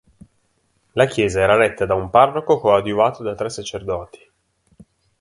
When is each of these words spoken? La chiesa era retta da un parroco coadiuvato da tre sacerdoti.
La 0.93 1.05
chiesa 1.05 1.41
era 1.41 1.55
retta 1.55 1.85
da 1.85 1.93
un 1.93 2.09
parroco 2.09 2.57
coadiuvato 2.59 3.21
da 3.21 3.35
tre 3.35 3.51
sacerdoti. 3.51 4.19